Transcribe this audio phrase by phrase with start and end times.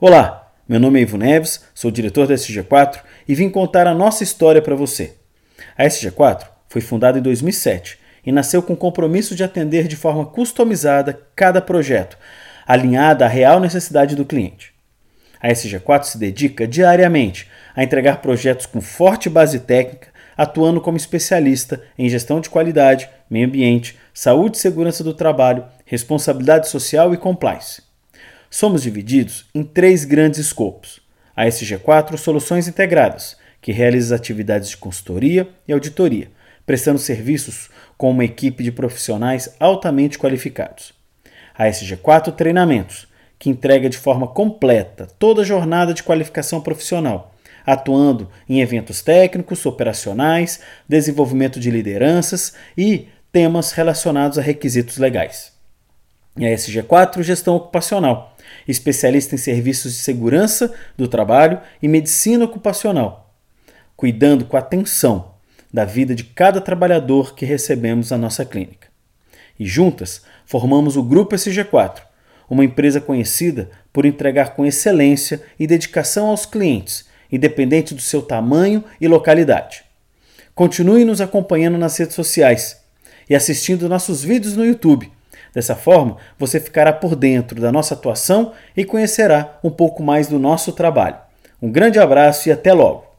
[0.00, 2.98] Olá, meu nome é Ivo Neves, sou diretor da SG4
[3.28, 5.14] e vim contar a nossa história para você.
[5.78, 10.26] A SG4 foi fundada em 2007 e nasceu com o compromisso de atender de forma
[10.26, 12.18] customizada cada projeto,
[12.66, 14.74] alinhada à real necessidade do cliente.
[15.40, 21.80] A SG4 se dedica diariamente a entregar projetos com forte base técnica, atuando como especialista
[21.96, 27.93] em gestão de qualidade, meio ambiente, saúde e segurança do trabalho, responsabilidade social e compliance.
[28.56, 31.00] Somos divididos em três grandes escopos.
[31.34, 36.30] A SG4 Soluções Integradas, que realiza atividades de consultoria e auditoria,
[36.64, 40.94] prestando serviços com uma equipe de profissionais altamente qualificados.
[41.52, 43.08] A SG4 Treinamentos,
[43.40, 47.34] que entrega de forma completa toda a jornada de qualificação profissional,
[47.66, 55.52] atuando em eventos técnicos, operacionais, desenvolvimento de lideranças e temas relacionados a requisitos legais.
[56.36, 58.33] E a SG4 Gestão Ocupacional,
[58.66, 63.34] especialista em serviços de segurança do trabalho e medicina ocupacional,
[63.96, 65.34] cuidando com atenção
[65.72, 68.88] da vida de cada trabalhador que recebemos na nossa clínica.
[69.58, 72.02] E juntas formamos o Grupo SG4,
[72.48, 78.84] uma empresa conhecida por entregar com excelência e dedicação aos clientes, independente do seu tamanho
[79.00, 79.84] e localidade.
[80.54, 82.80] Continue nos acompanhando nas redes sociais
[83.28, 85.10] e assistindo nossos vídeos no YouTube
[85.54, 90.38] Dessa forma, você ficará por dentro da nossa atuação e conhecerá um pouco mais do
[90.38, 91.16] nosso trabalho.
[91.62, 93.13] Um grande abraço e até logo!